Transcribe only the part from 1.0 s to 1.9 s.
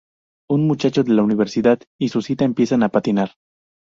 de la universidad